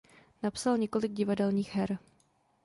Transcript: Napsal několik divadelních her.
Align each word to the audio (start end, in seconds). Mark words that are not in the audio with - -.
Napsal 0.43 0.77
několik 0.77 1.11
divadelních 1.11 1.75
her. 1.75 1.97